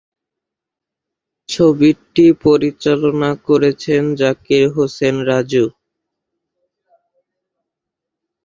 ছবিটি 1.49 2.25
পরিচালনা 2.43 3.31
করেছেন 3.47 4.01
জাকির 4.19 4.63
হোসেন 4.75 5.15
রাজু। 5.29 5.65